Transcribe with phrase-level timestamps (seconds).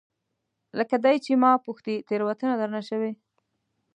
[0.77, 3.11] لکه دی چې ما پوښتي، تیروتنه درنه شوې؟